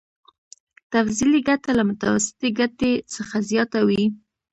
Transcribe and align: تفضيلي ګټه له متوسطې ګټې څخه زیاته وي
تفضيلي 0.93 1.39
ګټه 1.49 1.71
له 1.77 1.83
متوسطې 1.89 2.49
ګټې 2.59 2.91
څخه 3.13 3.35
زیاته 3.49 3.79
وي 3.87 4.03